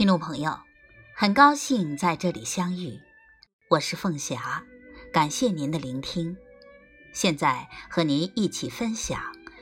[0.00, 0.58] 听众朋友，
[1.14, 2.98] 很高兴在这里相遇，
[3.68, 4.64] 我是凤霞，
[5.12, 6.34] 感谢您的聆听。
[7.12, 9.20] 现在和您一起分享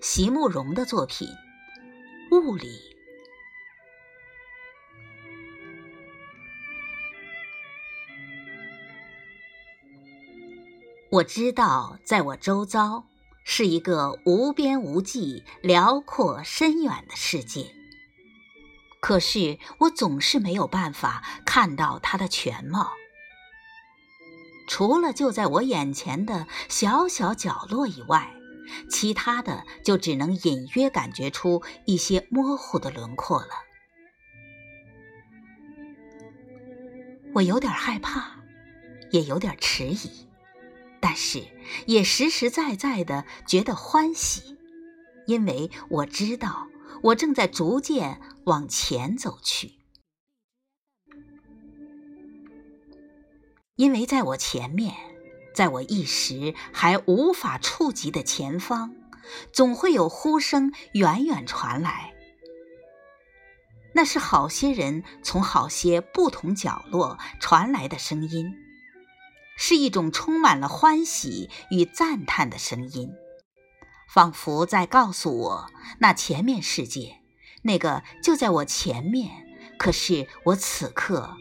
[0.00, 1.26] 席慕容的作品
[2.40, 2.68] 《物理》。
[11.10, 13.04] 我知道，在我周遭
[13.42, 17.79] 是一个无边无际、辽阔深远的世界。
[19.00, 22.92] 可是我总是没有办法看到它的全貌，
[24.68, 28.34] 除了就在我眼前的小小角落以外，
[28.88, 33.48] 其他的就只能隐约感觉出一些模糊的轮廓了。
[37.32, 38.36] 我有点害怕，
[39.10, 40.28] 也有点迟疑，
[41.00, 41.42] 但是
[41.86, 44.56] 也实实在在的觉得欢喜，
[45.26, 46.69] 因为我知道。
[47.02, 49.72] 我正在逐渐往前走去，
[53.76, 54.94] 因为在我前面，
[55.54, 58.94] 在我一时还无法触及的前方，
[59.50, 62.12] 总会有呼声远远传来。
[63.94, 68.54] 那是好些人从好些不同角落传来的声音，
[69.56, 73.10] 是一种充满了欢喜与赞叹的声音。
[74.12, 77.20] 仿佛在告诉我，那前面世界，
[77.62, 79.46] 那个就在我前面，
[79.78, 81.36] 可是我此刻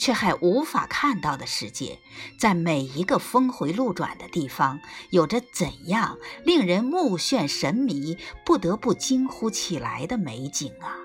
[0.00, 2.00] 却还无法看到的世界，
[2.36, 10.98] 在每一个峰回路转的地方，有着怎样令人目眩神迷、不得不惊呼起来的美景啊！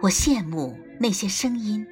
[0.00, 1.86] 我羡慕那些声音，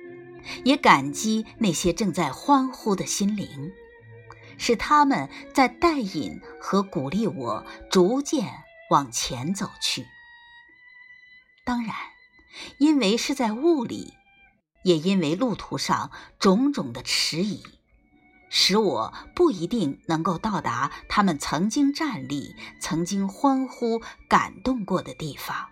[0.64, 3.70] 也感激那些正在欢呼的心灵。
[4.58, 10.06] 是他们在带引和鼓励我逐渐往前走去。
[11.64, 11.94] 当然，
[12.78, 14.14] 因为是在雾里，
[14.82, 17.62] 也因为路途上种种的迟疑，
[18.50, 25.68] 使我不一定能够到达他们曾经站立、曾经欢呼、感动过的地方。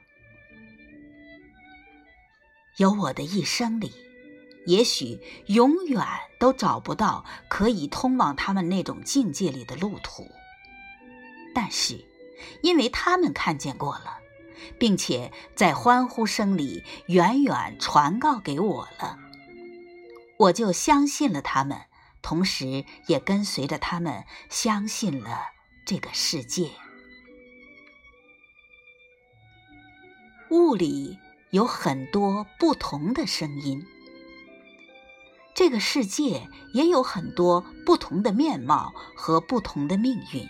[2.79, 4.12] 有我的一生里。
[4.67, 6.07] 也许永远
[6.39, 10.31] 都找不到可以通往他们那种境界里的路途，
[11.55, 12.05] 但是，
[12.63, 14.19] 因为他们看见过了，
[14.79, 19.19] 并且在欢呼声里远远传告给我了，
[20.39, 21.83] 我就相信了他们，
[22.23, 25.47] 同时也跟随着他们相信了
[25.85, 26.71] 这个世界。
[30.51, 31.19] 雾里
[31.51, 33.85] 有很多不同的声音。
[35.55, 40.49] 这个世界也有很多不同的面貌和不同的命运。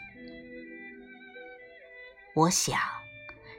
[2.35, 2.79] 我想，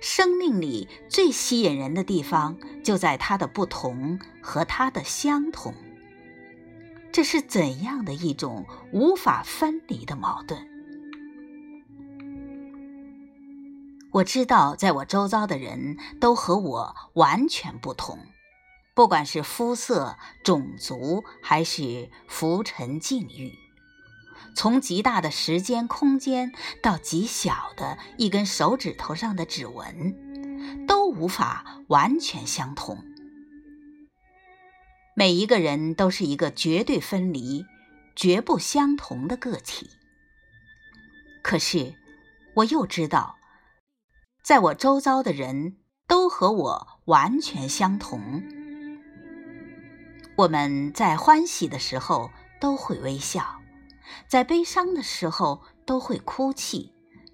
[0.02, 5.74] 生命里最吸引人的地方就在它的不同和它的相同。
[7.12, 10.68] 这是怎样的一种无法分离的矛盾？
[14.12, 18.18] 我知道，在我周遭的人都和我完全不同。
[18.96, 23.52] 不管是肤色、种族，还是浮沉境遇，
[24.56, 33.04] 从极大的时间空间到极小的一根手指头上的指纹，都无法完全相同。
[35.16, 37.66] 每一个人都是一个绝对分离、
[38.16, 39.90] 绝不相同的个体。
[41.42, 41.96] 可是，
[42.58, 43.38] 我又知道，
[44.44, 45.78] 在我周遭的人
[46.08, 48.44] 都和我完全相同。
[50.36, 53.62] 我们在欢喜的时候都会微笑，
[54.28, 56.92] 在悲伤的时候都会哭泣，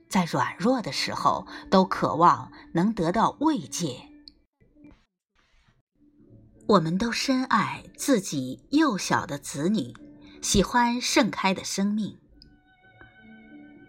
[0.09, 4.01] 在软弱的时候都渴望能得到慰藉。
[6.67, 9.93] 我们都深爱自己幼小的子女，
[10.41, 12.19] 喜欢盛开的生命。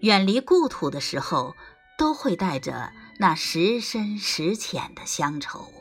[0.00, 1.54] 远离故土的时候，
[1.98, 5.79] 都会带着那时深时浅的乡愁。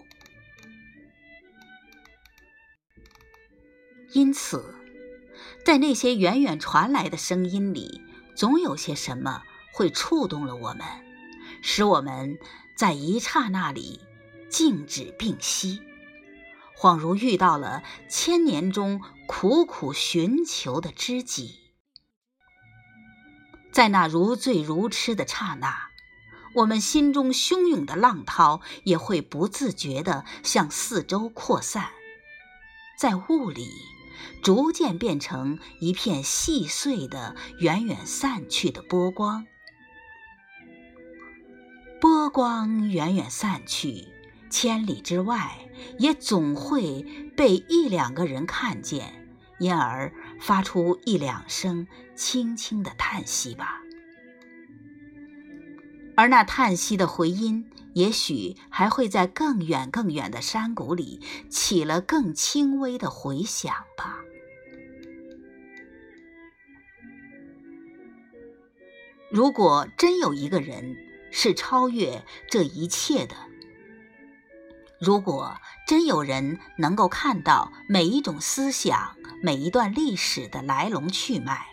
[4.11, 4.75] 因此，
[5.63, 8.01] 在那些远远传来的声音里，
[8.35, 10.85] 总有些什么会触动了我们，
[11.61, 12.39] 使我们
[12.75, 14.01] 在一刹那里
[14.49, 15.81] 静止并息，
[16.75, 21.59] 恍如遇到了千年中苦苦寻求的知己。
[23.71, 25.89] 在那如醉如痴的刹那，
[26.55, 31.89] 我们心中汹涌的浪涛也会不自觉地向四周扩散，
[32.97, 33.69] 在雾里。
[34.41, 39.45] 逐渐变成一片细碎的、远远散去的波光。
[42.01, 44.07] 波光远远散去，
[44.49, 47.05] 千里之外也总会
[47.35, 49.27] 被一两个人看见，
[49.59, 53.81] 因而发出一两声轻轻的叹息吧。
[56.15, 61.19] 而那叹息的回音，也许还会在更远更远的山谷里
[61.49, 64.19] 起了更轻微的回响吧。
[69.29, 70.95] 如果真有一个人
[71.29, 73.35] 是超越这一切的，
[75.01, 81.67] 如果真有人能够看到每一种思想、每一段历史的来龙去脉，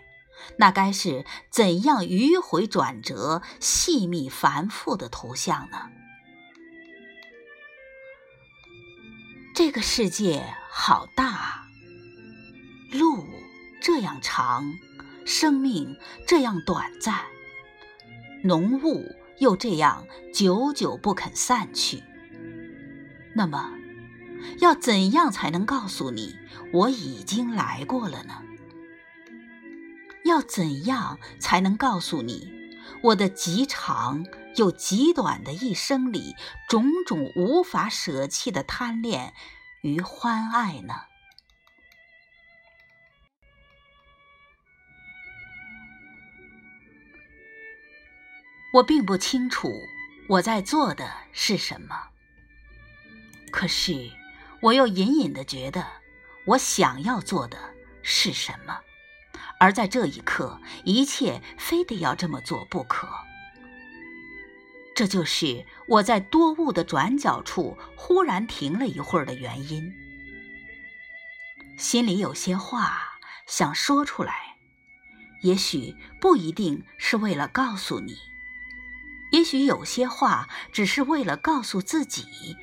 [0.59, 5.91] 那该是怎样迂回转折、细密繁复的图像呢？
[9.57, 11.65] 这个世界好大，
[12.93, 13.27] 路
[13.81, 14.75] 这样长，
[15.25, 17.23] 生命这样短暂。
[18.45, 22.03] 浓雾又这样久久不肯散去，
[23.35, 23.73] 那么，
[24.59, 26.37] 要怎样才能告诉你
[26.75, 28.43] 我已经来过了呢？
[30.27, 32.53] 要怎样才能告诉你
[33.03, 34.23] 我的极长
[34.57, 36.35] 又极短的一生里
[36.69, 39.35] 种种无法舍弃的贪恋
[39.83, 40.95] 与欢爱呢？
[48.73, 49.73] 我并不清楚
[50.29, 52.09] 我在做的是什么，
[53.51, 54.11] 可是
[54.61, 55.87] 我又隐隐的觉得
[56.45, 57.59] 我想要做的
[58.03, 58.81] 是什么，
[59.59, 63.09] 而在这一刻，一切非得要这么做不可。
[64.97, 69.93] 这就是我在多雾的转角处忽然停了一会儿的原因。
[71.77, 74.57] 心里有些话想说出来，
[75.43, 78.17] 也许不一定是为了告诉你。
[79.33, 82.57] 也许有些话只是为了告诉自己，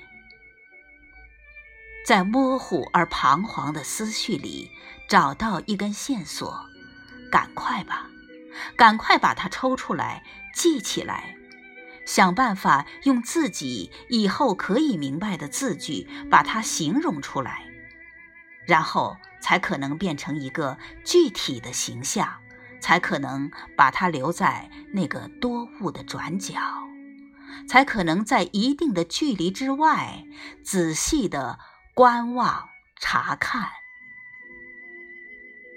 [2.04, 4.72] 在模糊而彷徨的思绪里
[5.08, 6.66] 找到一根线索，
[7.32, 8.10] 赶快吧，
[8.76, 10.24] 赶快把它抽出来
[10.56, 11.38] 记起来，
[12.06, 17.66] 想办法用自己以后可以明白的字句把它形容出来，
[18.66, 22.40] 然后才可能变成一个具体的形象。
[22.84, 26.54] 才可能把它留在那个多雾的转角，
[27.66, 30.26] 才可能在一定的距离之外
[30.66, 31.60] 仔细的
[31.94, 32.68] 观望
[33.00, 33.70] 查看，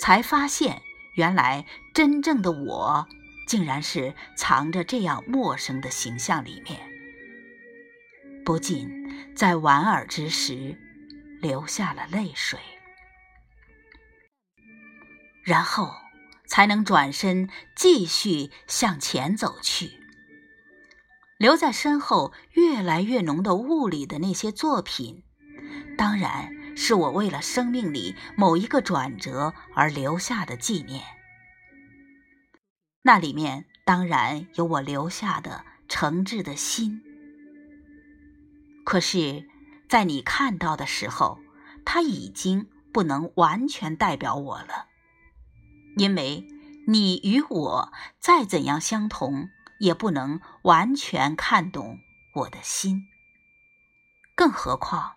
[0.01, 0.83] 才发现
[1.15, 1.65] 原来
[1.95, 3.07] 真正的我
[3.47, 6.81] 竟然是藏着这样陌生的形象里面，
[8.45, 8.91] 不禁
[9.35, 10.77] 在莞尔之时
[11.41, 12.59] 流下了泪水，
[15.45, 15.95] 然后。
[16.49, 19.99] 才能转身继续向前走去。
[21.39, 25.25] 留在身后越来越浓的雾里的那些作品，
[25.99, 31.03] 当然是我为了生命里某一个转折而留下的纪念。
[33.07, 37.05] 那里面当然有我留下的诚挚的心。
[38.85, 39.49] 可是，
[39.89, 41.39] 在你看到的时候，
[41.85, 44.89] 它已经不能完全代表我了。
[45.97, 46.49] 因为
[46.89, 52.01] 你与我再怎样相同，也不能完全看懂
[52.35, 53.05] 我的心。
[54.35, 55.13] 更何况，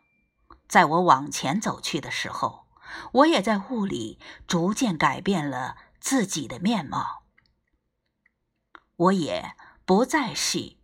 [0.67, 2.67] 在我往前走去的时候，
[3.13, 7.23] 我也在雾里逐渐改变了自己的面貌。
[8.99, 9.53] 我也
[9.85, 10.75] 不再是，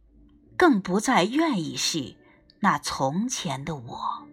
[0.58, 2.16] 更不再愿意是
[2.62, 4.28] 那从前的我。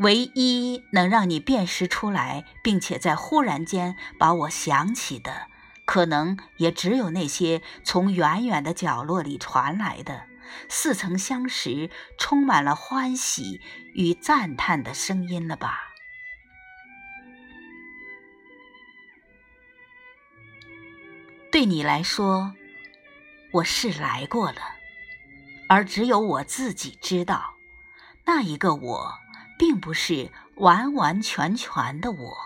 [0.00, 5.46] 唯一能让你辨识出来，并且在忽然间把我想起的，
[5.86, 10.26] 可能也只有那些从远远的角落里传来的
[10.68, 11.88] 似曾相识、
[12.18, 13.60] 充满了欢喜
[13.94, 15.87] 与赞叹的声音了吧？
[21.58, 22.54] 对你来说，
[23.50, 24.60] 我是来过了，
[25.68, 27.56] 而只有我自己知道，
[28.24, 29.18] 那一个我。
[29.58, 32.38] 并不是完完全全的我，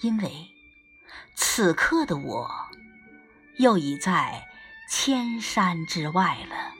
[0.00, 0.32] 因为
[1.34, 2.50] 此刻的我
[3.58, 4.48] 又已在
[4.88, 6.79] 千山之外了。